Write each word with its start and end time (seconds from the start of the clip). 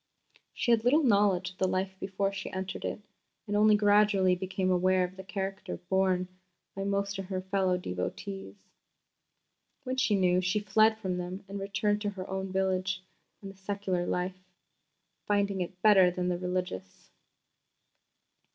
She 0.55 0.71
had 0.71 0.83
little 0.83 1.03
knowledge 1.03 1.51
of 1.51 1.59
the 1.59 1.67
life 1.67 1.95
before 1.99 2.33
she 2.33 2.49
entered 2.51 2.83
it, 2.83 3.03
and 3.45 3.55
only 3.55 3.75
gradually 3.75 4.33
became 4.33 4.71
aware 4.71 5.03
of 5.03 5.15
the 5.15 5.23
character 5.23 5.77
borne 5.77 6.27
by 6.75 6.85
most 6.85 7.19
of 7.19 7.25
her 7.25 7.39
fellow 7.39 7.77
devotees. 7.77 8.55
When 9.83 9.97
she 9.97 10.15
knew, 10.15 10.41
she 10.41 10.59
fled 10.59 10.97
from 10.97 11.19
them 11.19 11.45
and 11.47 11.59
returned 11.59 12.01
to 12.01 12.09
her 12.09 12.27
own 12.27 12.51
village 12.51 13.03
and 13.43 13.53
the 13.53 13.57
secular 13.57 14.07
life, 14.07 14.43
finding 15.27 15.61
it 15.61 15.79
better 15.83 16.09
than 16.09 16.29
the 16.29 16.37
religious. 16.39 17.11